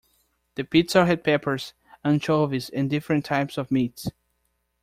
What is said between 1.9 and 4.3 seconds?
anchovies, and different types of meats.